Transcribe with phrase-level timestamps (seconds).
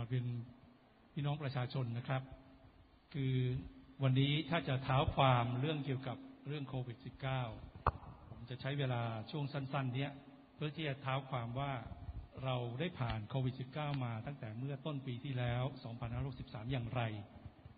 [0.00, 0.26] ขอเรียน
[1.12, 2.22] พี่น้องประชาชนนะครับ
[3.14, 3.34] คือ
[4.02, 6.96] วันนี้ถ้าจะเท้าความเรื่องเกี่ยวกับเรื่องโควิด
[7.62, 10.10] -19 ผมจะใช้เวลาช่วงสั้น ๆ เนี้ย
[10.54, 11.72] เพื่อที่จะเท้าความว่า
[12.44, 15.62] เราได้ผ่านโควิด -19 มาตั้งแต่เมื่อต้นปีที่แล้ว
[16.18, 17.02] 2563 อย่างไร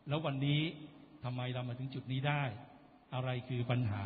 [0.09, 0.63] แล้ววันนี้
[1.25, 2.43] ทำไมเรามาถึงจุดนี้ได้
[3.15, 4.05] อะไรคือปัญหา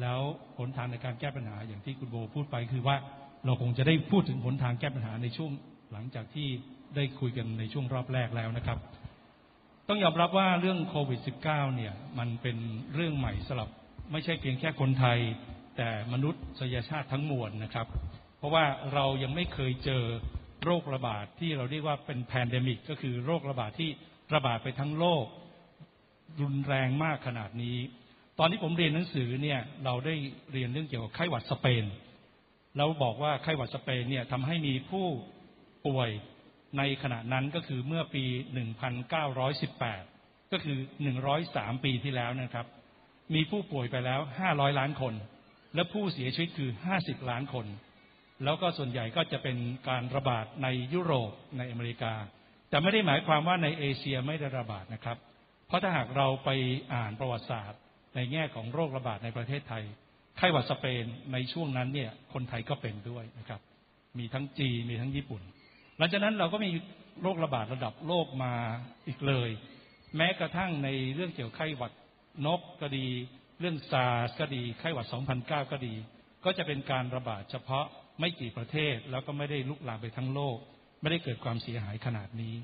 [0.00, 0.20] แล้ว
[0.58, 2.96] หนทางในการแก้ปัญหาอย่างที่คุณโบพูดไปคือว่า
[3.44, 5.50] เราคงจะได้พูดถึงหนทางแก้ปัญหาในช่วง
[5.92, 6.48] หลังจากที่
[6.96, 8.78] ได้คุยกันในช่วงรอบแรกแล้วนะครับ
[9.88, 12.56] ต้องยอมรับว่าเรื่องโควิด -19 เนี่ย มันเป็น
[12.94, 13.70] เรื่องใหม่สำหรับ
[14.12, 15.18] ไม่ใช่เพียงแค่คนไทย
[15.76, 17.86] แต่มนุษยชาติทั้งมวลนะครับ
[18.38, 18.64] เพราะว่า
[18.94, 20.02] เรายังไม่เคยเจอ
[20.64, 23.90] โรคระบาดที่เราเรียกว่าเป็น pandemic ก็คือโรคระบาดที่
[24.34, 25.24] ระบาดไปทั้งโลก
[26.40, 27.78] รุนแรงมากขนาดนี้
[28.38, 30.14] ตอนที่ผมเรียนหนังสือเนี่ย เราได้
[30.52, 31.84] เรียนเรื่องเกี่ยวกับไข้หวัดสเปน
[32.76, 35.06] แล้วบอกว่าไข้หวัดสเปนเนี่ยทำให้มีผู้
[35.86, 36.10] ป่วย
[36.78, 38.24] ในขณะนั้นก็คือเมื่อปี
[39.78, 40.78] 1918 ก็คือ
[41.32, 42.66] 103 ปีที่แล้วนะครับ
[43.34, 45.14] มีผู้ป่วยไปแล้ว 500 ล้านคน
[45.74, 47.66] และผู้เสียชีวิตคือ 50 ล้านคน
[48.44, 49.56] แล้วก็ส่วนใหญ่ก็จะเป็น
[49.88, 52.14] การระบาดในยุโรปในอเมริกา
[52.70, 55.18] แต่ไม่ได้หมายความว่าในเอเชียไม่ได้ระบาดนะครับ
[55.66, 56.50] เพราะถ้าหากเราไป
[56.94, 57.80] อ่านประวัติศาสตร์
[58.16, 59.84] ในแง่ของโรคระบาดในประเทศไทย
[60.38, 63.60] ไข้หวัดสเปนในช่วงนั้นเนี่ยคนไทยก็เป็นด้วยนะครับ
[64.18, 65.42] มีทั้งจีนมีทั้งญี่ปุ่น
[65.98, 66.70] หลังจากนั้นเราก็มี
[67.22, 68.52] โรคระบาดระดับโลกมา
[69.06, 69.50] อีกเลย
[70.16, 71.92] แม้กระทั่งในเรื่องเกี่ยวกับไข้หวัด
[72.46, 73.06] นกก็ดี
[73.60, 75.06] เรื่องซาร์สก็ดีไข้หวัด
[75.38, 75.94] 2009 ก็ดี
[76.44, 77.86] ก็จะเป็นการระบาดเฉพาะ
[78.20, 80.56] ไม่กี่ประเทศแล้วก็ไม่ได้ลุกลามไปทั้งโลก
[81.00, 82.54] ไม่ได้เกิดความเสียหายขนาดนี้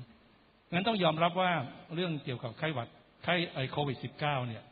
[0.71, 1.51] งั้นต้องยอมรับว่า
[1.93, 2.89] เรื่องเกี่ยวกับไข้หวัด
[3.23, 4.63] ไข้ไอโควิด -19 เนี่ย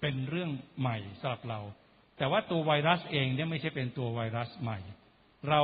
[0.00, 1.60] เป็นเรื่องใหม่สำหรับเรา
[2.18, 4.78] แต่ว่าตัวไวรัสเองเนี่ยไม่ใช่เป็นตัวไวรัสใหม่
[5.50, 5.62] เรา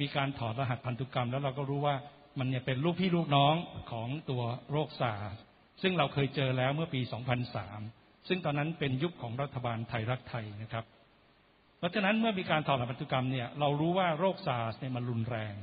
[0.00, 1.96] มีการถอดรหัสพันธุกรรม แล้วเราก็รู้ว่า
[2.38, 3.54] มันเนี่ยเป็นลูกพี่ลูกน้อง
[3.90, 5.34] ของตัวโรคซาร์
[5.82, 7.00] ซึ่งเราเคยเจอแล้วเมื่อปี
[7.64, 10.84] 2003 ซึ่งตอนนั้นเป็นยุคของรัฐบาลไทยรักไทยนะครับ
[11.78, 15.54] เพราะฉะนั้นเมื่อมีการถอดรหัสพันธุกรรมเนี่ยเรารู้ว่าโรคซาร์เนี่ยมันรุนแรง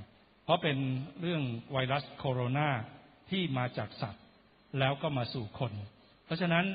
[0.43, 0.77] เพราะเป็น
[1.21, 2.69] เรื่องไวรัสโคโรนา
[3.29, 4.23] ที่มาจากสัตว์
[4.79, 5.73] แล้วก็มาสู่คน
[6.25, 6.65] เพราะฉะนั้น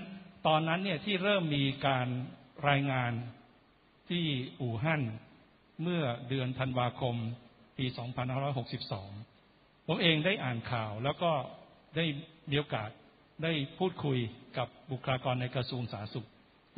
[0.47, 2.07] ตอนนั้นเนี่ยที่เริ่มมีการ
[2.69, 3.13] รายงาน
[4.09, 4.25] ที่
[4.61, 5.03] อู่ฮั่น
[5.83, 7.15] เมื่อเดือนธันวาคม
[7.79, 7.87] ปี
[8.67, 11.33] 2562 ผมเองได้อ่านข่าวแล้วก็
[11.97, 12.05] ได้
[12.51, 12.91] มีโอกาส
[13.43, 14.19] ได้พูดคุย
[14.59, 16.29] กับบุคลากรในกระทรวงสาธารณสุข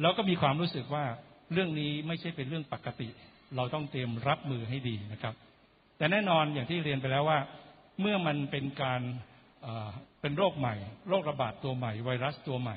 [0.00, 1.04] แล้วก็มีความรู้สึกว่า
[1.52, 3.08] เรื่องนี้ไม่ใช่เป็นเรื่องปกติ
[3.56, 5.34] เราต้องเตรียมรับมือให้ดีนะครับ
[5.98, 7.38] แต่แน่นอนอย่างที่เรียนไปแล้วว่า
[8.00, 9.00] เมื่อมันเป็นการ
[10.20, 10.74] เป็นโรคใหม่
[11.08, 12.76] โรคระบาดตัวใหม่ ไวรัสตัวใหม่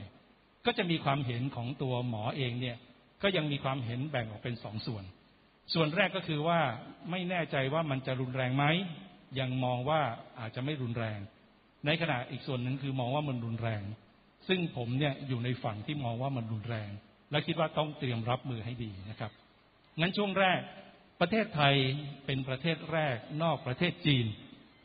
[0.66, 2.78] ก็จะมีความเห็นของตัวหมอเองเนี่ย
[3.24, 5.04] ก็ยังมีความเห็นแบ่งออกเป็นสองส่วน
[5.74, 6.60] ส่วนแรกก็คือว่า
[7.12, 8.66] ไม่แน่ใจว่ามันจะรุนแรงไหม
[9.40, 10.02] ยังมองว่า
[10.40, 11.20] อาจจะไม่รุนแรง
[11.86, 13.82] ในขณะอีกส่วนหนึ่งคือมองว่ามันรุนแรง
[14.48, 16.90] ซึ่งผมเนี่ยอยู่ในฝั่งที่มองว่ามันรุนแรง
[17.32, 19.32] และคิดว่าต้องเตรียมรับมือให้ดีนะครับ
[20.00, 20.62] งั้นช่วงแรก
[21.22, 21.76] ประเทศไทย
[22.26, 24.26] เป็นประเทศแรกนอกประเทศจีน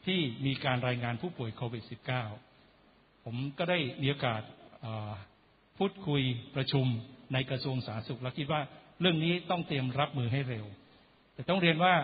[0.06, 1.84] ที่มีการรายงานผู้ป่วยโควิด
[2.50, 4.42] -19 ผมก็ได้มีโอกาส
[5.78, 6.22] พูดคุย
[6.56, 6.86] ประชุม
[7.32, 8.62] ในกระทรวงสาธารณสุข และคิดว่า
[9.00, 10.66] เรื่องนี้ต้องเตรียมรับมือให้เร็ว
[11.34, 11.94] แต่ต้องเรียนว่า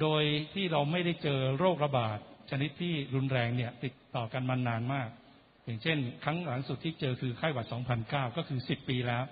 [0.00, 0.22] โดย
[0.54, 2.18] ที่เราไม่ได้เจอโรคระบาด
[2.50, 5.08] ชนิดที่รุนแรงเนี่ย ติดต่อกันมานานมาก
[5.64, 7.66] อย่างเช่น ครั้งหลังสุดที่เจอคือไข้หวัด
[8.02, 9.24] 2009 ก็คือ 10 ปีแล้ว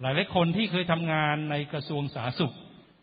[0.00, 2.54] หลายหลายคนที่เคยทำงานในกระทรวงสาธารณสุข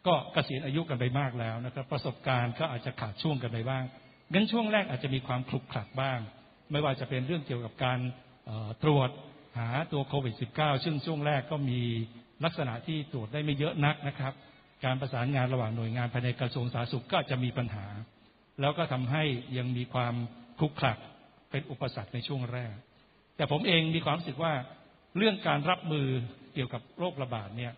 [0.08, 3.84] ก็เกษียณอายุกันไปมากแล้วนะครับ ประสบการณ์ก็อาจจะขาดช่วงกันไปบ้าง
[4.34, 6.20] งั้นช่วงแรกอาจจะมีความคลุกคลักบ้าง
[6.72, 8.00] ไม่ว่าจะเป็นเรื่องเกี่ยวกับการ
[8.84, 9.10] ตรวจ
[9.58, 11.82] หาตัวโควิด -19 ซึ่งช่วงแรกก็มี
[12.46, 14.34] ลักษณะที่ตรวจได้ไม่เยอะนักนะครับ
[14.86, 17.86] การประสานงานระหว่างหน่วยงานภายในกระทรวงสาธารณสุขก็จะมีปัญหา
[18.62, 19.24] แล้วก็ทำให้
[19.58, 20.14] ยังมีความ
[20.58, 20.98] คลุกคลัก
[21.52, 22.74] เป็นอุปสรรคในช่วงแรก
[23.36, 24.54] แต่ผมเองมีความรู้สึกว่า
[25.18, 26.08] เรื่องการรับมือ
[26.54, 27.74] เกี่ยวกับโรคระบาดเนี่ย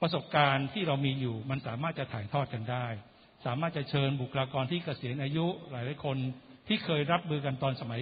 [0.00, 2.86] ประสบการณ์ที่เรามีอยู่มันสามารถจะถ่ายทอดกันได้
[3.46, 6.16] สามารถจะเชิญบุคลากรที่เกษียณอายุหลายหลายคน
[6.68, 8.00] ที่เคยรับมือกันตอนสมัย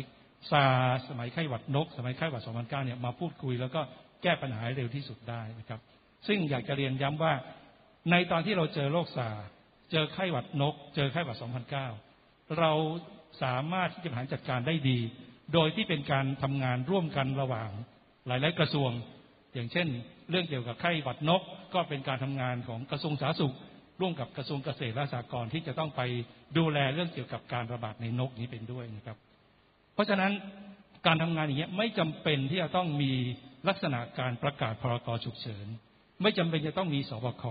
[0.51, 0.65] ซา
[1.09, 3.81] สมัยไข้หวัดนก สมัยไข้หวัด 2009 เนี่ยมาพูดคุย แล้วก็
[4.23, 5.81] แก้ปัญหาเร็วที่สุดได้นะครับ
[6.27, 7.35] ซึ่งอยากจะเรียนย้ำว่า
[8.11, 9.29] ในตอนที่เราเจอโรคซา
[9.91, 11.37] เจอไข้หวัดนก เจอไข้หวัด
[11.95, 12.73] 2009 เรา
[13.43, 14.99] สามารถที่จะบริหารจัดการได้ดี
[15.53, 17.71] โดยที่เป็นการทำงานร่วมกันระหว่าง
[18.27, 18.91] หลาย ๆ กระทรวง
[19.55, 19.89] อย่างเช่น
[20.31, 21.43] เรื่องเกี่ยวกับไข้หวัดนก
[21.75, 23.55] ก็เป็นการทำงานของกระทรวงสาธารณสุข
[24.01, 26.01] ร่วมกับกระทรวงเกษตรและสหกรณ์ที่จะต้องไป
[26.59, 29.17] ดูแลเรื่องเกี่ยวกับการระบาดในนกนี้เป็นด้วยนะครับ
[29.95, 30.33] เพราะฉะนั้น
[31.07, 33.13] การทำงานอย่างนี้ยไม่จำเป็นที่จะต้องมี
[33.69, 35.67] ลักษณะการประกาศพรกฉุกเฉิน
[36.23, 37.45] ไม่จำเป็นจะต้องมีสบค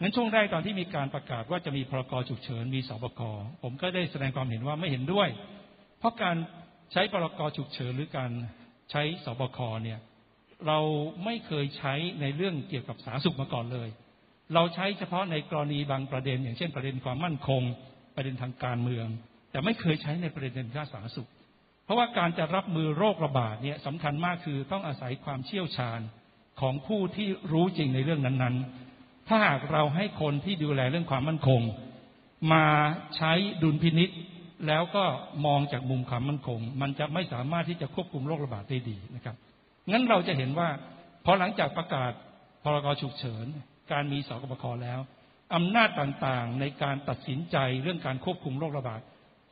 [0.00, 3.20] งั้นช่วงแรกตอนที่มีการประกาศว่าจะมีพรกฉุกเฉินมีสบค
[3.62, 5.28] ผมก็ได้แสดงความเห็นว่าไม่เห็นด้วย
[5.98, 6.36] เพเพราะการ
[6.92, 8.30] ใช้พรกฉุกเฉินหรือการ
[8.90, 9.98] ใช้สบคเนี่ย
[10.66, 10.78] เรา
[11.24, 13.88] ไม่เคยใช้ในเรื่องเกี่ยวกับสาธารณสุขมาก่อนเลย
[14.54, 17.62] เราใช้เฉพาะในกรณีบางประเด็น อย่างเช่นประเด็นความมั่นคง
[18.16, 19.06] ประเด็นทางการเมือง
[19.50, 21.28] แต่ไม่เคยใช้ในประเด็นด้านสาธารณสุข
[21.84, 26.00] เพราะว่าการจะรับมือโรคระบาดเนี่ยสำคัญมากคือต้องอาศัยความเชี่ยวชาญ
[26.60, 31.60] ของผู้ที่รู้จริงในเรื่องนั้นๆ ถ้าหากเราให้คนที่ดูแลเรื่องความมั่นคง
[32.52, 32.64] มา
[33.16, 33.32] ใช้
[33.62, 34.10] ดุลพินิษ
[34.66, 35.04] แล้วก็
[35.46, 39.36] มองจากมุมความมั่นคง มันจะไม่สามารถที่จะควบคุมโรคระบาดได้ดีนะครับ
[39.90, 40.68] งั้นเราจะเห็นว่า
[41.24, 42.12] พอหลังจากประกาศ
[42.62, 43.46] พรกฉุกเฉิน
[43.92, 45.00] การมีสกบคแล้ว
[45.54, 49.00] อำนาจต่างๆในการตัดสินใจเรื่องการควบคุมโรคระบาด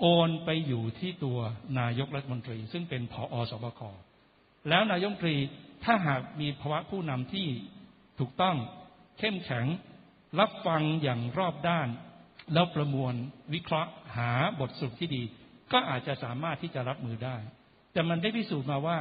[0.01, 1.39] โอนไปอยู่ที่ตัว
[1.81, 3.81] นายกรัฐมนตรี ซึ่งเป็นผอสบค
[4.69, 5.37] แล้วนายกรัฐมนตรี
[5.85, 7.49] ถ้าหากมีภาวะผู้นำที่
[8.19, 8.57] ถูกต้อง
[9.19, 9.67] เข้มแข็ง
[10.41, 11.89] รับฟังอย่างรอบด้าน
[12.53, 13.15] แล้วประมวล
[13.55, 14.31] วิเคราะห์หา
[14.61, 15.23] บทสรุปที่ดี
[15.73, 17.37] ก็อาจจะสามารถที่จะรับมือได้
[17.93, 18.99] แต่มันได้พิสูจน์มาว่า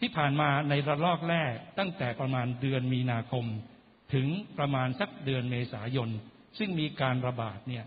[0.00, 3.44] ที่ผ่านมาในระลอกแรกตั้งแต่ประมาณเดือนมีนาคม
[4.14, 4.26] ถึง
[4.58, 6.08] ประมาณสักเดือนเมษายน
[6.58, 7.84] ซึ่งมีการระบาดเนี่ย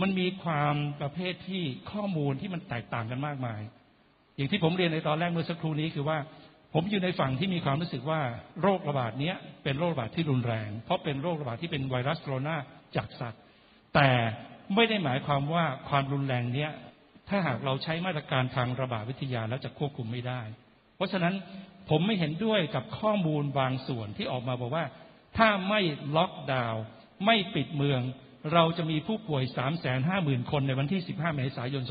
[0.00, 3.60] มันมีความประเภทที่ข้อมูลที่มันแตกต่างกันมากมาย
[4.36, 6.18] อย่างที่ผมเรียนในตอนแรกเมื่อสักครู่นี้คือว่า
[6.74, 8.20] ผมอยู่ในฝั่งที่มีความรู้สึกว่า
[8.62, 9.32] โรคระบาดนี้
[9.64, 12.56] เป็นโรคระบาดที่รุนแรง เพราะเป็นโรคระบาดที่เป็นไวรัสโคโรนา
[12.96, 13.40] จากสัตว์
[13.94, 14.08] แต่
[14.74, 16.70] ไม่ได้หมายความว่าความรุนแรงเนี้ย
[17.28, 20.40] ถ้าหากเราใช้มาตรการทางระบาดวิทยาแล้วจะควบคุมไม่ได้
[20.96, 21.34] เพราะฉะนั้น
[21.90, 24.84] ผมไม่เห็นด้วยกับข้อมูลบางส่วนที่ออกมาบอกว่า
[25.38, 25.80] ถ้าไม่
[26.16, 26.82] ล็อกดาวน์
[27.26, 28.00] ไม่ปิดเมือง
[28.54, 29.86] เราจะมีผู้ป่วย 3 5 0 0
[30.28, 31.82] 0 0 คนในวันที่ 15 เมษายน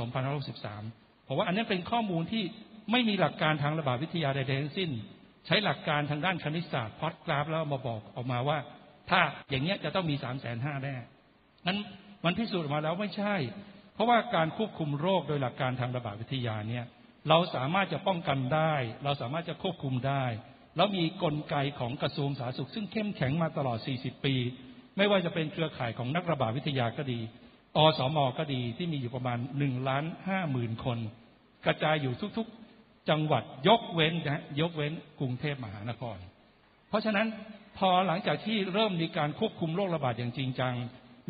[0.57, 2.43] 2563เพราะว่าอันนี้เป็นข้อมูลที่
[2.91, 4.91] ไม่มีหลักการทางระบาดวิทยาใดๆทั้งสิ้น
[5.45, 8.57] ใช้หลักการทางด้านคณิตศาสตร์พอดกราฟแล้วมาบอกออกมาว่า
[9.09, 9.19] ถ้า
[9.49, 10.95] อย่างเงี้ยจะต้องมีสามแสนห้าแน่
[11.67, 11.79] นั้น
[12.25, 13.35] มันพิสูจน์ออกมาแล้วไม่ใช่
[13.93, 16.85] เพราะว่าการควบคุมโรคโดยหลักการทางระบาดวิทยาเนี่ย
[17.29, 20.25] เราสามารถจะป้องกันได้ เราสามารถจะควบคุมได้
[20.75, 24.35] แล้วมีกลไกของกระทรวงสาธารณสุข ซึ่งเข้มแข็งมาตลอด 40 ปี
[24.97, 27.19] ไม่ว่าจะเป็นเครือข่ายของนักระบาดวิทยาก็ดี
[27.77, 30.97] อสมก็ดีที่มีอยู่ประมาณ1ล้าน5หมื่นคน
[31.65, 32.47] กระจายอยู่ทุก
[33.09, 36.17] จังหวัดยกเว้นนะยกเว้นกรุงเทพมหานคร
[36.89, 37.27] เพราะฉะนั้น
[37.77, 40.75] พอหลังจากที่เริ่มมีการควบคุมโรคระบาดอย่างจริงจัง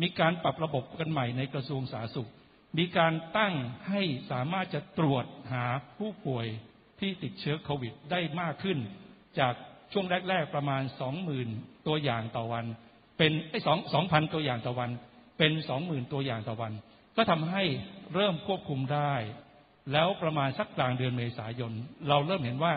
[0.02, 2.30] มีการปรับระบบกันใหม่ในกระทรวงสาธารณสุข
[2.78, 3.54] มีการตั้ง
[3.88, 5.64] ให้สามารถจะตรวจหา
[5.98, 6.46] ผู้ป่วย
[7.00, 8.78] ที่ติดเชื้อโควิดได้มากขึ้น
[9.38, 9.54] จาก
[9.92, 11.48] ช่วงแรก ๆ ประมาณสองหมื่น
[11.86, 12.64] ตัวอย่างต่อวัน
[13.18, 14.90] เป็นไอ้สองสองพันตัวอย่างต่อวัน
[15.38, 16.72] เป็นสองหมื่นตัวอย่างต่อวัน
[17.16, 17.62] ก็ทำให้
[18.14, 19.14] เริ่มควบคุมได้
[19.92, 21.72] แล้วประมาณสักกลางเดือนเมษายน
[22.08, 22.72] เราเริ่มเห็นว่า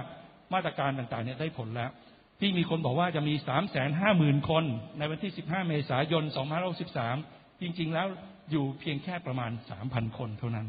[0.53, 1.91] มาตรการต่างๆเนี่ยได้ผลแล้ว
[2.39, 4.63] ที่มีคนบอกว่าจะมีสามแสนห้าหมื่นคน
[4.97, 7.15] ในวันที่สิบห้าเมษายนสองพันห้าสิบสาม
[7.61, 8.07] จริง ๆ แล้ว
[8.51, 10.67] อยู่เพียงแค่ประมาณสามพันคนเท่านั้น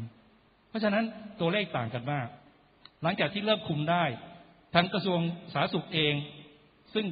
[0.69, 1.03] เพราะฉะนั้น
[1.39, 2.27] ตัวเลขต่างกันมาก
[3.03, 4.03] หลังจากที่เริ่มคุมได้
[4.73, 5.19] ทางกระทรวง
[5.53, 6.13] สาธารณสุขเอง
[6.93, 7.05] ซึ่ง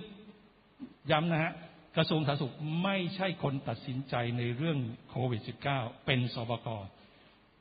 [1.12, 1.54] ย้ำนะฮะ
[1.98, 2.54] กระทรวงสาธารณสุข
[2.84, 4.78] ไม่ใช่คนตัดสินใจในเรื่อง
[5.10, 5.42] โควิด
[5.74, 6.68] -19 เป็นสบค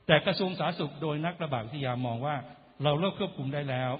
[0.06, 2.36] แต่กระทรวงสาธารณสุขโดยนักระบาดวิทยามองว่า
[2.84, 3.90] เราเริ่มควบคุมได้แล้ว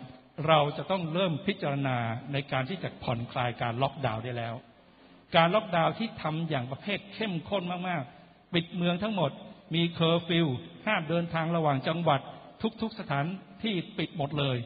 [0.49, 1.97] เราจะต้องเริ่มพิจารณา
[2.33, 4.55] ในการที่จะผ่อนคลายการล็อกดาวน์ได้แล้ว
[5.37, 9.31] การล็อกดาวน์ที่ทำอย่างประเภทเข้มข้นมากๆ ปิดเมืองทั้งหมด
[9.75, 10.47] มีเคอร์ฟิว
[10.87, 12.21] ห้ามเดินทางระหว่างจังหวัด
[12.83, 13.27] ทุกๆสถาน
[13.63, 14.57] ที่ปิดหมดเลย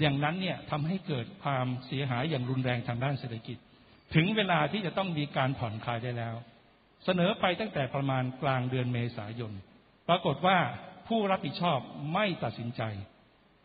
[0.00, 3.58] อย่างนั้นเนี่ยทำให้เกิดความเสียหายอย่างรุนแรงทางด้านเศรษฐกิจ
[4.14, 6.34] ถึงเวลาที่จะต้องมีการผ่อนคลายได้แล้ว
[7.04, 9.52] เสนอไปตั้งแต่ประมาณกลางเดือนเมษายน
[10.12, 10.58] ปรากฏว่า
[11.08, 11.78] ผู้รับผิดชอบ
[12.14, 12.82] ไม่ตัดสินใจ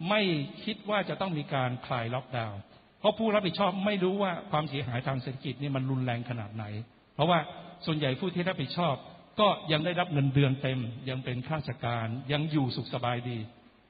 [0.09, 0.21] ไม่
[0.63, 2.59] คิดว่าจะต้องมีการคลายล็อกดาวน์
[2.99, 6.65] เพราะผู้รับผิดชอบไม่รู้ว่าความเสียหายทางเศรษฐกิจนี่มันรุนแรงขนาดไหน
[7.15, 7.39] เพราะว่า
[7.85, 8.95] ส่วนใหญ่ผู้ที่รับผิดชอบ
[9.39, 13.37] ก็ยังได้รับเงินเดือนเต็ม ยังเป็นข้าราชการยังอยู่สุขสบายดี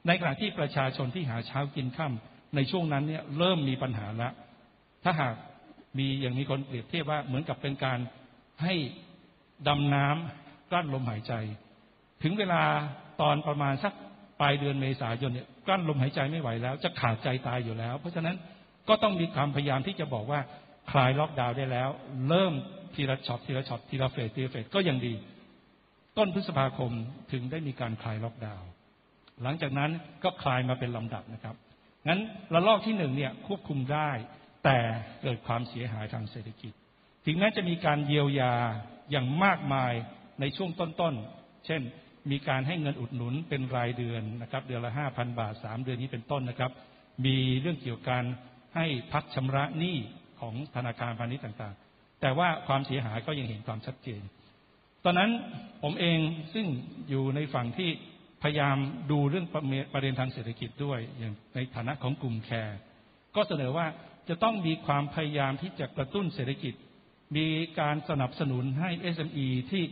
[0.07, 4.29] ในขณะที่ประชาชนที่หาเช้ากินค่ำในช่วงนั้นเนี่ยเริ่มมีปัญหาละ
[5.03, 5.35] ถ้าหาก
[5.97, 7.99] มีอย่างมีคนเปรียบเทียบว่าเหมือนกับเป็นการ
[8.63, 8.73] ให้
[9.67, 11.33] ดำน้ำกลั้นลมหายใจ
[12.23, 12.61] ถึงเวลา
[13.21, 13.93] ตอนประมาณสัก
[14.41, 18.35] ปลายเดือนเมษายนเนี่ยกลั้นลมหายใจไม่ไหวแล้ว จะขาดใจตายอยู่แล้ว เพราะฉะนั้น
[18.89, 20.39] ก็ต้องมีความพยายามที่จะบอกว่า
[20.91, 21.89] คลายล็อกดาวน์ได้แล้ว
[22.29, 22.53] เริ่ม
[22.95, 25.13] ทีละช็อตทีละช็อตทีละ phase ทีละ phase ก็ยังดี
[26.17, 26.91] ต้นพฤษภาคม
[27.31, 28.67] ถึงได้มีการคลายล็อกดาวน์
[29.43, 29.91] หลังจากนั้น
[30.23, 31.55] ก็คลายมาเป็นลำดับนะครับ
[32.07, 32.19] งั้น
[32.53, 34.09] ระลอกที่หนึ่งเนี่ยควบคุมได้
[34.63, 34.77] แต่
[35.21, 36.73] เกิดความเสียหายทางเศรษฐกิจ
[37.25, 38.53] ถึงแม้จะมีการเยียวยา
[39.11, 39.93] อย่างมากมาย
[40.39, 41.81] ในช่วงต้นๆเช่น
[42.31, 46.71] มีการให้เงินอุดหนุนเป็นรายเดือนนะครับ เดือนละห้าพันบาทสามเดือนนี้เป็นต้นนะครับ
[47.25, 48.23] มีเรื่องเกี่ยวกับ
[48.75, 49.97] ให้พักชำระหนี้
[50.39, 54.21] ของธนาคารพาณิชย์ต่างๆ แต่ว่าความเสียหายก็ยังเห็นความชัดเจน
[55.05, 55.31] ตอนนั้น
[55.83, 56.19] ผมเอง
[56.53, 56.67] ซึ่ง
[57.09, 57.89] อยู่ในฝั่งที่
[58.43, 58.77] พยายาม
[59.11, 59.47] ดูเรื่อง
[59.93, 62.77] ประเด็นทางเศรษฐกิจด้วย อย่างในฐานะของกลุ่มแคร์
[63.35, 63.87] ก็เสนอว่า
[64.29, 66.73] จะต้องมีความพยายามที่จะกระตุ้นเศรษฐกิจ
[67.37, 67.47] มี
[67.79, 69.83] การสนับสนุนให้ SME ที่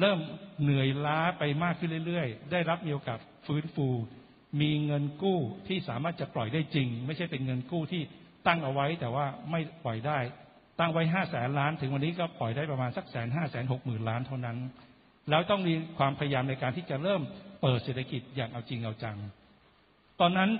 [0.00, 0.18] เริ่ม
[0.62, 3.88] เหนื่อยล้าไปมากขึ้นเรื่อยๆ ได้รับมีโอกาสฟื้นฟู
[4.60, 8.02] มีเงินกู้ที่สามารถจะปล่อยได้จริง ไม่ใช่เป็นเงินกู้ที่
[8.46, 10.18] ตั้งเอาไว้แต่ว่าไม่ปล่อยได้
[10.78, 14.58] ตั้งไว้ห้าแสนล้าน ถึงวันนี้ก็ปล่อยได้ประมาณสักแสนห้าแสนหกหมื่นล้านเท่านั้น
[15.30, 17.22] แล้วต้องมีความพยายามในการที่จะเริ่ม
[17.62, 19.16] เปิดเศรษฐกิจอย่างเอาจริงเอาจัง
[20.20, 20.50] ตอนนั้น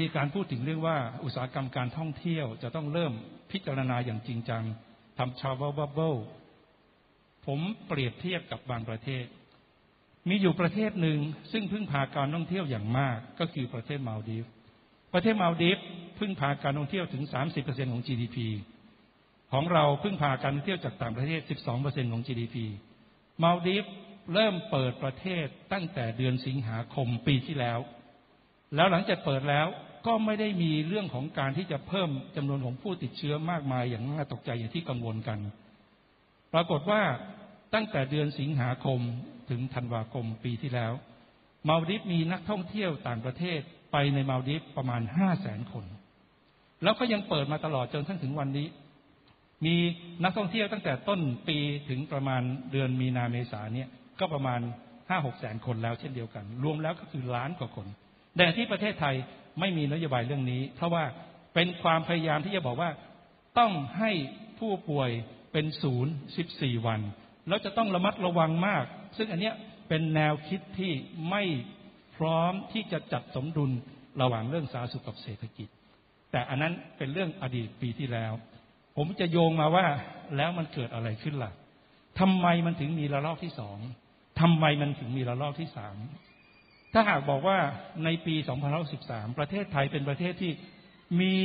[0.00, 3.12] มีการพูดถึงเรื่องว่าอุตสาหกรรมการท่องเที่ยวจะต้องเริ่ม
[3.50, 4.62] พิจารณาอย่างจริงจัง
[5.18, 6.14] ทำชาวบับเบิล
[7.46, 9.24] ผมเปรียบเทียบกับบางประเทศ
[10.28, 11.18] มีอยู่ประเทศหนึ่ง
[11.52, 14.44] ซึ่งพึ่งพาการท่องเที่ยวอย่างมากก็คือประเทศมาลดีฟ
[15.12, 15.78] ประเทศมาลดีฟ
[16.18, 17.24] พึ่งพาการท่องเที่ยวถึง
[17.58, 18.38] 30%ของ GDP
[19.52, 21.40] ของเราพึ่งพาการท่องเที่ยวจากต่างประเทศ
[21.76, 22.56] 12%ของ GDP
[23.42, 23.84] มาลดีฟ
[24.32, 27.78] เริ่มเปิดประเทศตั้งแต่เดือนสิงหาคมปีที่แล้ว
[28.74, 29.66] แล้วหลังจากเปิดแล้ว
[30.06, 35.38] ก็ไม่ได้มีเรื่องของการที่จะเพิ่มจำนวนของผู้ติดเชื้อมากมายอย่างน่าตกใจอย่างที่กังวลกัน
[36.54, 37.02] ปรากฏว่า
[37.74, 39.00] ตั้งแต่เดือนสิงหาคม
[39.50, 40.92] ถึงธันวาคมปีที่แล้ว
[41.68, 43.60] มาดิฟมีนักท่องเที่ยวต่างประเทศ
[43.92, 45.84] ไปในมาดิฟประมาณห้าแสนคน
[46.82, 48.66] แล้วก็ยังเปิดมาตลอดจนทั้งถึงวันนี้
[49.66, 49.76] มี
[50.24, 52.42] นักท่องเที่ยวตั้งแต่ต้นปีถึงประมาณ
[52.72, 53.88] เดือนมีนาเมษาเนี่ย
[54.20, 54.60] ก็ประมาณ
[55.08, 57.86] ห้าหกแสนคนแล้วเช่นเดียวกัน รวมแล้วก็คือล้านกว่าคน
[58.36, 59.14] แต่ที่ประเทศไทย
[59.60, 61.04] ไม่มีนโยบายเรื่องนี้ เพราะว่า
[61.54, 62.90] เป็นความพยายามที่จะบอกว่า
[63.58, 64.10] ต้องให้
[64.58, 65.10] ผู้ป่วย
[65.52, 67.00] เป็นศูนย์สิบสี่วัน
[67.48, 68.84] แล้วจะต้องระมัดระวังมาก
[69.16, 69.54] ซึ่งอันเนี้ย
[69.88, 70.92] เป็นแนวคิดที่
[71.30, 71.42] ไม่
[72.16, 73.70] พร้อมที่จะจัดสมดุล
[74.22, 75.68] ระหว่างเรื่องสาธารณสุขกับเศรษฐกิจ
[76.32, 78.32] แต่อันนั้นเป็นเรื่องอดีตปีที่แล้ว
[78.96, 79.86] ผมจะโยงมาว่า
[80.36, 81.52] แล้วมันเกิดอะไรขึ้นล่ะ
[82.20, 83.78] ทำไมมันถึงมีระลอกที่สอง
[84.40, 85.96] ทำไมมันถึงมีระลอกที่สาม
[86.92, 87.58] ถ้าหากบอกว่า
[88.04, 88.34] ในปี
[88.86, 90.52] 2013 ประเทศไทยเป็นประเทศที่
[91.20, 91.36] มี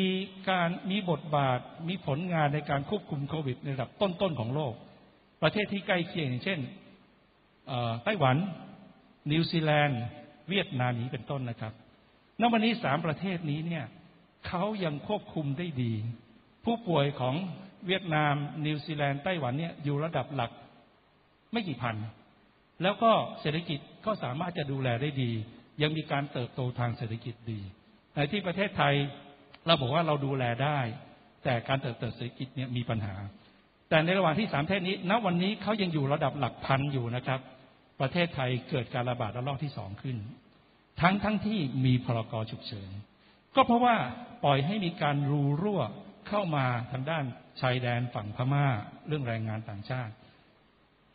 [0.49, 1.59] การมีบทบาท
[1.89, 4.73] มีผลงานในการควบคุมโควิดในระดับต้นๆของโลก
[5.43, 6.59] ประเทศที่ใกล้เคียงอย่างเช่น
[8.03, 8.37] ไต้หวัน
[9.31, 10.01] นิวซีแลนด์
[10.49, 11.73] เวียดนามนี้เป็นต้นนะครับ
[12.41, 13.85] ณวันนี้สามประเทศนี้เนี่ย
[14.47, 15.93] เขายังควบคุมได้ดี
[16.65, 17.35] ผู้ป่วยของ
[17.87, 18.33] เวียดนาม
[18.65, 20.51] นิวซีแลนด์ไต้หวันเนี่ยอยู่ระดับหลัก
[21.51, 21.95] ไม่กี่พัน
[22.83, 25.31] แล้วก็เศรษฐกิจก็สามารถจะดูแลได้ดี
[25.81, 27.61] ยังมีการเติบโตทางเศรษฐกิจดี
[28.15, 28.95] ในที่ประเทศไทย
[29.67, 30.79] เราบอกว่าเราดูแลได้
[31.43, 33.15] แต่การเติบโตเศรษฐกิจเนี่ยมีปัญหา
[33.89, 37.39] แต่ในระหว่างที่สามประเทศนี้ ณวันนี้เขายังอยู่ระดับหลักพันอยู่นะครับ
[38.01, 40.17] ประเทศไทยเกิดการระบาดระลอกที่สองขึ้น
[41.01, 42.89] ทั้งทั้งที่มีพรกฉุกเฉิน
[43.55, 43.95] ก็เพราะว่า
[44.43, 45.81] ปล่อยให้มีการรูรั่ว
[46.27, 47.25] เข้ามาทางด้าน
[47.61, 48.67] ชายแดนฝั่งพม่า
[49.07, 50.13] เรื่องแรงงานต่างชาติ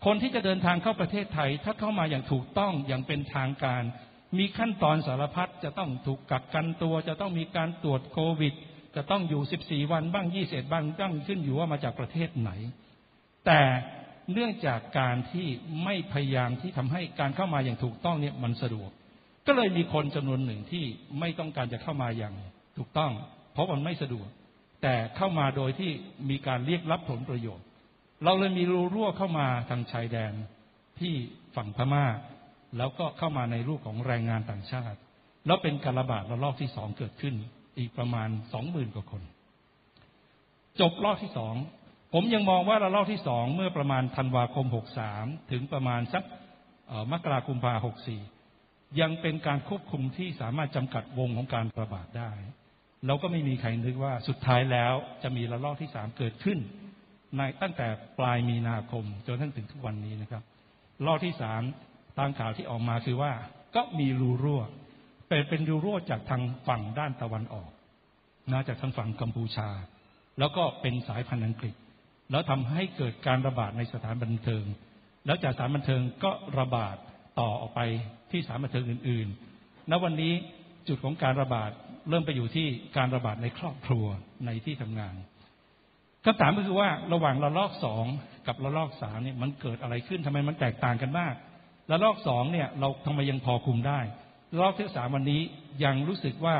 [0.04, 3.82] คนที่จะเดินทางเข้าประเทศไทย ถ้าเข้ามาอย่างถูกต้องอย่างเป็นทางการ
[4.38, 8.54] มีขั้นตอนสารพัดจะต้องถูกกักกันตัว จะต้องมีการตรวจโควิด
[8.96, 12.50] จะต้องอยู่ 14 วันบ้าง 21บ้างตั้งขึ้นอยู่ว่ามาจากประเทศไหน
[13.46, 13.60] แต่
[14.32, 15.46] เนื่องจากการที่
[15.84, 18.90] ไม่พยายามที่ทำให้การเข้ามาอย่างถูกต้องเนี่ยมันสะดวก
[19.46, 20.84] ก็เลยมีคนจำนวนหนึ่งที่
[21.20, 22.34] ไม่ต้องการจะเข้ามาอย่าง
[22.78, 23.12] ถูกต้อง
[23.52, 24.28] เพราะมันไม่สะดวก
[24.82, 25.90] แต่เข้ามาโดยที่
[26.30, 27.66] มีการเรียกรับผลประโยชน์
[28.24, 30.32] เราเลยมีรูรั่วเข้ามาทางชายแดน
[31.00, 31.14] ที่
[31.56, 32.04] ฝั่งพม่า
[32.78, 34.98] แล้วก็เข้ามาในรูปของแรงงานต่างชาติ
[35.46, 37.34] แล้วเป็นการระบาดระลอกที่สองเกิดขึ้น
[37.78, 39.22] อีกประมาณสองหมื่นกว่าคน
[40.80, 41.54] จบรอบที่สอง
[42.12, 46.24] ผมยังมองว่าระลอกที่สองเมื่อประมาณธันวาคมหกสามถึงประมาณสัก
[47.12, 48.20] มกราคมพาหกสี่
[49.00, 52.30] ยังเป็นการควบคุมที่สามารถจำกัดวงของการระบาดได้
[53.06, 56.58] เราก็ไม่มีใครนึกว่าสุดท้ายแล้วจะมีระลอกที่สามเกิดขึ้น
[57.36, 57.86] ในตั้งแต่
[58.18, 60.42] ปลายมีนาคมจนทั้งถึงทุกวันนี้นะครับ
[61.06, 61.62] รอบที่สาม
[62.18, 63.32] ตามข่าวที่ออกมาคือว่า
[63.76, 64.62] ก็มีรูรั่ว
[65.28, 67.70] เป็นเป็นรูรั่วจากทางฝั่งด้านตะวันออก
[68.52, 69.68] นะจากทางฝั่งกัมพูชา
[70.38, 71.74] แล้วก็เป็นสายพันธุ์อังกฤษ
[72.30, 74.64] แล้วทำให้เกิดการระบาดในสถานบันเทิง
[75.26, 76.96] แล้วจากสถานบันเทิงก็ระบาด
[77.40, 77.80] ต่อออกไป
[78.30, 80.32] ที่สถานบันเทิงอื่นๆณวันนี้
[80.88, 81.70] จุดของการระบาด
[82.08, 82.66] เริ่มไปอยู่ที่
[82.96, 84.06] การระบาดในครอบครัว
[84.46, 85.14] ในที่ทำงาน
[86.24, 88.04] คำถามก็คือว่าระหว่างระลอกสอง
[88.46, 91.34] กับระลอกสามเนี่ยมันเกิดอะไรขึ้นทำไมมันแตกต่างกันมาก
[91.90, 94.00] ระลอกสองเนี่ยเราทำไมยังพอคุมได้
[94.52, 95.42] ระลอกที่สามวันนี้
[95.84, 96.56] ยังรู้สึกว่า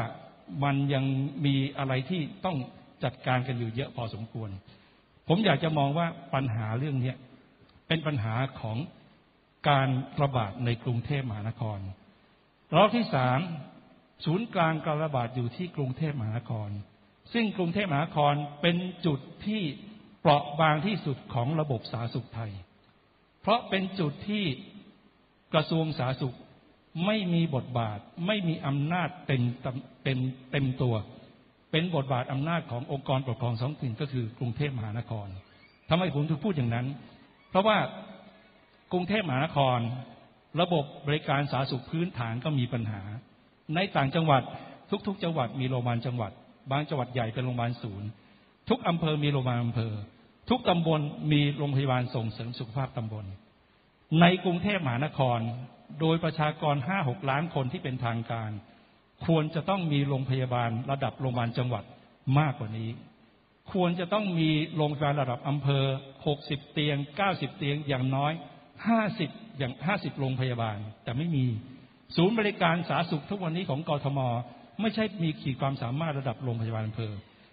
[0.64, 1.04] มันยัง
[1.46, 2.56] มีอะไรที่ต้อง
[3.04, 4.50] จัดการกันอยู่เยอะพอสมควร
[5.28, 7.14] ผมอยากจะมองว่าปัญหาเรื่องนี้
[7.86, 8.76] เป็นปัญหาของ
[9.68, 9.88] การ
[10.22, 11.78] ระบาดในกรุงเทพมหานคร
[12.76, 13.40] รอกที่สาม
[14.24, 16.68] ศูนย์กลางการระบาดอยู่ที่กรุงเทพมหานคร
[17.32, 18.76] ซึ่งกรุงเทพมหานครเป็น
[19.06, 19.62] จุดที่
[20.20, 22.52] เปราะบางที่สุดของระบบสาธารณสุขไทย
[23.40, 24.44] เพราะเป็นจุดที่
[25.54, 26.36] กระทรวงสาธารณสุข
[27.06, 29.42] ไม่มีบทบาทไม่มีอำนาจเต็ม
[30.02, 30.18] เป็น
[30.52, 30.94] เต็มตัว
[31.72, 35.26] เป็นบทบาทอำนาจขององค์กรปกครองท้องถิ่นก็คือกรุงเทพมหานคร
[35.90, 36.86] ทำไมผมถึงพูดอย่างนั้น
[37.50, 37.76] เพราะว่า
[38.92, 39.78] กรุงเทพมหานคร
[40.60, 43.02] ระบบบริการสาธารณสุขพื้นฐานก็มีปัญหา
[43.74, 44.42] ในต่างจังหวัด
[45.06, 46.32] ทุกๆ จังหวัดมีโรงพยาบาลจังหวัด
[46.70, 48.08] บางจังหวัดใหญ่เป็นโรงพยาบาลศูนย์
[48.68, 49.92] ทุกอำเภอมีโรงพยาบาลอำเภอ
[50.50, 51.00] ทุกตำบล
[51.32, 53.24] มีโรงพยาบาลส่งเสริมสุขภาพตำบล
[54.20, 55.38] ในกรุงเทพมหานคร
[56.00, 58.50] โดยประชากรห้าหกล้านคนที่เป็นทางการ
[59.26, 61.84] ควรจะต้องมีโรงพยาบาลระดับโรงพยาบาลจังหวัด
[62.38, 62.90] มากกว่านี้
[63.72, 65.84] ควรจะต้องมีโรงพยาบาลระดับอำเภอ
[66.26, 68.32] หกสิบเตียงเก้าสิบเตียงอย่างน้อย
[68.88, 71.46] ห้าสิบอย่างห้าสิบโรงพยาบาล แต่ไม่มี
[72.16, 74.20] ศูนย์บริการสาธารณสุขทุกวันนี้ของกทม
[74.80, 77.12] ไม่ใช่มีขีดความสามารถระดับโรงพยาบาลอำเภอ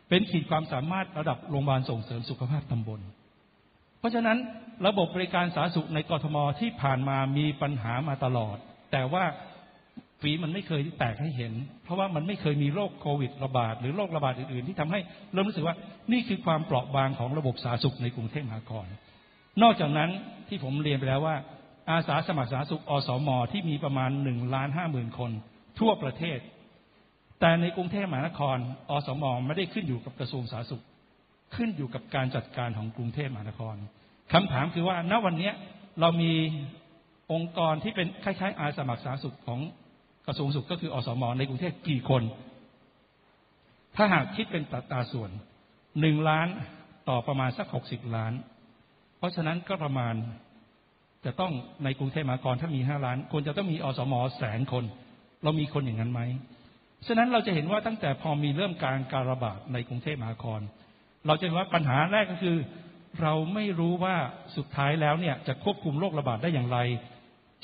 [0.10, 3.00] เป็นขีดความสามารถระดับโรงพยาบาลส่งเสริมสุขภาพตำบล
[4.00, 4.38] เพราะฉะนั้น
[4.88, 8.58] ระบบบริการสาธารณสุขในกรทมที่ผ่านมามีปัญหามาตลอด
[8.92, 9.24] แต่ว่า
[10.22, 11.54] ฝีมันไม่เคยแตกให้เห็น
[11.84, 15.00] เพราะว่ามันไม่เคยมีโรคโควิดระบาดหรือโรคระบาดอื่นๆ ที่ทำให้
[15.34, 15.76] เริ่มรู้สึกว่า
[16.12, 18.86] นี่คือความเปราะบางของระบบสาธารณสุขในกรุงเทพมหานคร
[19.62, 20.10] นอกจากนั้น
[20.48, 21.36] ที่ผมเรียนไปแล้วว่า
[21.90, 25.32] อาสาสมัครสาธารณสุขอสมที่มีประมาณหนึ่งล้านห้าหมื่นคน
[25.80, 26.40] ทั่วประเทศ
[27.40, 28.58] แต่ในกรุงเทพมหานคร
[28.90, 30.84] อสมไม่ได้ขึ้นอยู่กับกระทรวงสาธารณสุข
[31.56, 33.76] ขึ้นอยู่กับการจัดการของกรุงเทพมหานคร
[34.34, 35.52] คำถามคือว่าณวันนี้
[36.00, 36.34] เรามี
[37.34, 39.60] องค์กรที่เป็นคล้ายๆอาสมัครสาธารณสุขของ
[40.28, 42.24] กระทรวงสุขก็คืออสมในกรุงเทพกี่คน
[43.96, 45.32] ถ้าหากคิดเป็นตัตราส่วน
[46.00, 46.48] หนึ่งล้าน
[47.10, 48.34] ต่อประมาณสักหกสิบล้าน
[49.18, 50.14] เพราะฉะนั้นก็ประมาณ
[51.26, 51.54] จะต้อง
[51.84, 54.84] ในกรุงเทพมหานครถ้ามีห้าล้านควรจะต้องมีอสมแสนคน
[55.44, 56.22] เรามีคนอย่างนั้นไหม
[57.08, 60.62] ฉะนั้นเราจะเห็นว่าตั้งแต่พอมีเริ่มการการระบาดในกรุงเทพมหานคร
[61.28, 62.58] เราจะเห็นว่าปัญหาแรกก็คือ
[63.22, 64.16] เราไม่รู้ว่า
[64.56, 66.78] สุดท้ายแล้วเนี่ยจะควบคุมโรคระบาดได้อย่างไร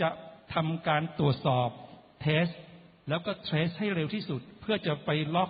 [0.02, 0.10] จะ
[0.54, 1.70] ทำการตรวจสอบ
[2.22, 2.46] เทส
[3.10, 5.50] แล้วก็เทสให้เร็วที่สุด เพื่อจะไปล็อก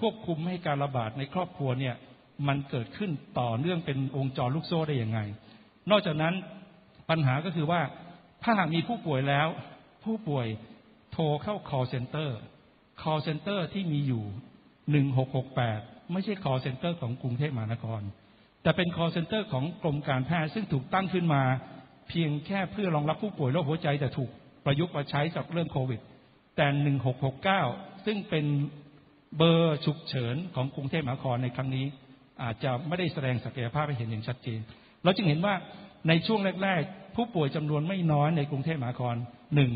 [0.00, 1.94] ควบคุมให้การระบาดในครอบครัวเนี่ย
[2.48, 5.20] มันเกิดขึ้นต่อเนื่องเป็นวงจรลูกโซ่ได้อย่างไง
[5.90, 6.34] นอกจากนั้น
[7.10, 7.80] ปัญหาก็คือว่า
[8.42, 9.48] ถ้าหากมีผู้ป่วยแล้ว
[10.04, 10.46] ผู้ป่วย
[11.12, 12.30] โทรเข้า call center
[13.02, 14.24] call center ที่มีอยู่
[15.14, 18.00] 1668 ไม่ใช่ call center ของกรุงเทพมหานคร
[18.62, 21.42] แต่เป็น call center ของกรมการแพทย์ซึ่งถูกตั้งขึ้นมา
[22.08, 24.30] เพียงแค่เพื่อรองรับผู้ป่วยโรคหัวใจแต่ถูก
[24.64, 26.00] ประยุกต์มาใช้กับเรื่องโควิด
[26.56, 26.66] แต่
[27.32, 28.44] 1669 ซึ่งเป็น
[29.36, 31.86] เบอร์ฉุกเฉินของกรุงเทพมหานครในครั้งนี้
[32.42, 34.60] อาจจะไม่ได้แสดงศักยภาพให้เห็นอย่างชัดเจน
[35.04, 35.54] เราจึงเห็นว่า
[36.08, 39.16] ในช่วงแรก ๆ ผู้ป่วยจำนวนไม่น้อยในกรุงเทพมหานคร
[39.54, 39.72] หนึ่ง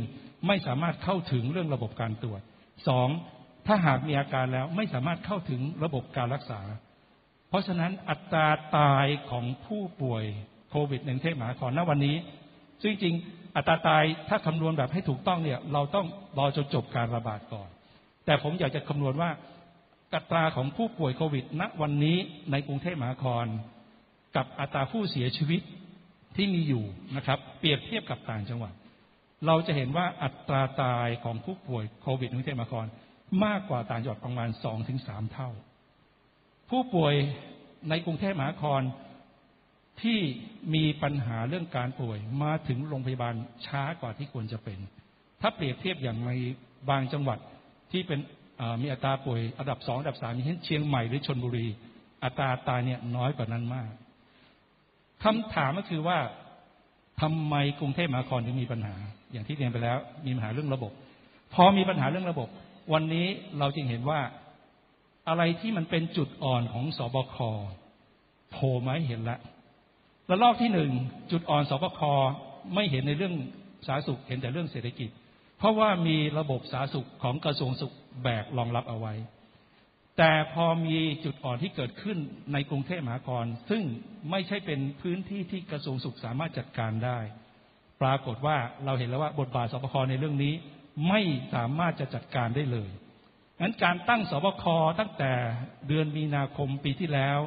[0.47, 2.41] ไม่สามารถเข้าถึงเรื่องระบบการตรวจ
[2.89, 3.09] สอง
[3.67, 6.61] ถ้าหากมีอาการแล้วไม่สามารถเข้าถึงระบบการรักษา
[7.49, 10.25] เพราะฉะนั้นอัตราตายของผู้ป่วย
[10.71, 12.17] โควิดในเทพมหานครณวันนี้
[12.83, 13.15] ซึ่งจริง
[13.57, 16.07] อัตราตายถ้าคำนวณแบบให้ถูกต้องเนี่ย เราต้อง
[16.39, 17.69] รอจนจบการระบาดก่อน
[18.25, 19.31] แต่ผมอยากจะคำนวณว่า
[20.15, 22.17] อัตราของผู้ป่วยโควิด ณวันนี้
[22.51, 23.47] ในกรุงเทพมหานคร
[24.37, 25.61] กับอัตราผู้เสียชีวิต
[26.37, 26.85] ที่มีอยู่
[27.17, 28.73] นะครับ เปรียบเทียบกับต่างจังหวัด
[29.47, 32.87] เราจะเห็นว่าอัตราตายของผู้ป่วยโควิดในกรุงเทพมหานคร
[33.45, 35.51] มากกว่าต่างจังหวัดประมาณสองถึงสามเท่า
[36.71, 37.15] ผู้ป่วย
[37.89, 38.83] ในกรุงเทพมหานคร
[40.03, 40.19] ที่
[40.75, 43.35] มีปัญหาเรื่องการป่วยมาถึงโรงพยาบาล
[43.67, 44.79] ช้ากว่าที่ควรจะเป็น
[45.41, 46.31] ถ้าเปรียบเทียบอย่างใน
[46.91, 47.39] บางจังหวัด
[47.93, 48.21] ที่เป็น
[48.83, 51.67] มีอัตราป่วยอันดับสองอันดับสามเช่นเชียงใหม่หรือชนบุรี
[52.25, 53.91] อัตราตายเนี่ยน้อยกว่านั้นมาก
[55.25, 56.19] คำถามก็คือว่า
[57.21, 58.95] ทำไมกรุงเทพมหานครถึงมีปัญหา
[59.33, 60.93] อย่างที่เรียนไปแล้ว มีปัญหาเรื่องระบบ
[61.55, 62.49] พอมีปัญหาเรื่องระบบ
[62.93, 63.27] วันนี้
[63.59, 64.21] เราจึงเห็นว่า
[65.29, 67.37] อะไรที่มันเป็นจุดอ่อนของสบค
[68.51, 69.41] โผล่มาให้เห็นแล้ว
[70.31, 70.91] ระลอกที่หนึ่ง
[71.31, 72.01] จุดอ่อนสบค
[72.75, 73.35] ไม่เห็นในเรื่อง
[73.87, 75.11] สาธารณสุขเห็นแต่เรื่องเศรษฐกิจ
[75.59, 79.15] เพราะว่ามีระบบสาธารณสุขของกระทรวงสุขแบกรองรับเอาไว้
[80.19, 82.19] แต่พอมีจุดอ่อนที่เกิดขึ้น
[82.53, 83.83] ในกรุงเทพมหานครซึ่ง
[84.31, 87.19] ไม่ใช่เป็นพื้นที่ที่กระทรวงสุขสามารถจัดการได้
[88.03, 90.55] ปรากฏว่าเราเห็นแล้วว่าบทบาทสบคในเรื่องนี้
[91.09, 91.21] ไม่
[91.55, 92.91] สามารถจะจัดการได้เลย
[93.61, 94.65] งั้นการตั้งสบค
[95.01, 95.33] ตั้งแต่
[95.89, 97.39] เดือนมีนาคมปีที่แล้ว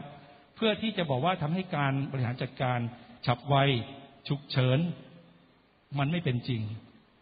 [0.56, 2.80] เพื่อที่จะบอกว่าทำให้การบริหารจัดการ
[3.26, 3.56] ฉับไว
[4.28, 4.80] ฉุกเฉิน
[6.00, 6.62] มันไม่เป็นจริง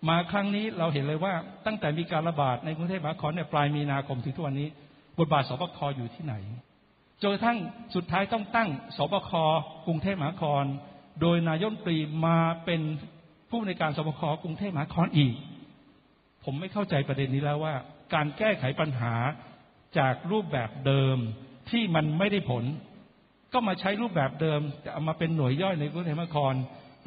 [0.09, 1.33] มาครั้งนี้เราเห็นเลยว่า
[1.65, 4.69] ตั้งแต่มีการระบาดในกรุงเทพมหานครในปลายมีนาคมถึงทุกวันนี้
[5.17, 6.35] บทบาทสบคอยู่ที่ไหน
[7.21, 7.57] จนกระทั่ง
[7.95, 9.31] สุดท้ายต้องตั้งสบค
[9.87, 10.63] กรุงเทพมหานคร
[11.21, 12.81] โดยนายมตรีมาเป็น
[13.49, 15.35] ผู้ในการสบคกรุงเทพมหานครอีก
[16.43, 17.75] ผมไม่เข้าใจประเด็นนี้แล้วว่า
[18.13, 19.15] การแก้ไขปัญหา
[19.99, 21.17] จากรูปแบบเดิม
[21.69, 22.63] ที่มันไม่ได้ผล
[23.53, 26.53] ก็มาใช้รูปแบบเดิมจะเอามาเป็นหน่วยย่อยในกรุงเทพมหานคร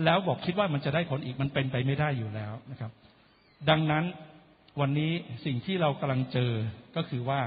[0.05, 2.91] แล้วบอกคิดว่ามันจะได้ผลอีกมันเป็นไปไม่ได้อยู่แล้วนะครับ
[3.71, 4.05] ดังนั้น
[4.81, 5.13] วันนี้
[5.45, 6.53] สิ่งที่เรากำลังเจอ
[6.97, 7.41] ก็คือว่า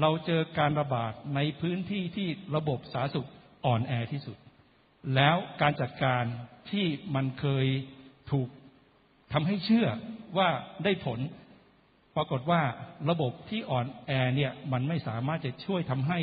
[0.00, 3.28] เราเจอการระบาดในพื้นที่ที่ระบบสาธารณสุข
[3.66, 4.36] อ่อนแอที่สุด
[5.14, 6.24] แล้วการจัดการ
[6.70, 7.66] ที่มันเคย
[8.30, 8.48] ถูก
[9.32, 9.86] ทำให้เชื่อ
[10.38, 10.48] ว่า
[10.84, 11.20] ได้ผล
[12.16, 12.62] ปรากฏว่า
[13.10, 16.18] ระบบที่อ่อนแอเนี่ยมันไม่สามารถจะช่วยทำให้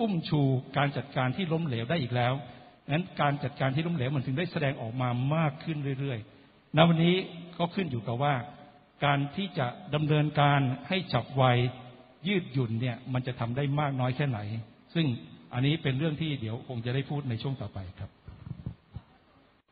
[0.00, 0.40] อุ้มชู
[0.76, 2.32] การจัดการที่ล้มเหลวได้อีกแล้ว
[2.90, 7.16] งั้นการจัดการที่ล้มเหลวมันถึงได้แสดงออกมามากขึ้นเรื่อยๆณวันนี้
[7.58, 8.34] ก็ขึ้นอยู่กับว่า
[9.04, 11.44] การที่จะดำเนินการให้ฉับไว
[12.28, 14.40] ยืดหยุ่นเนี่ยมันจะทำได้มากน้อยแค่ไหน
[14.94, 15.06] ซึ่ง
[15.52, 18.10] อันนี้เป็นเรื่องที่เดี๋ยวคงจะได้พูดในช่วงต่อไปครับ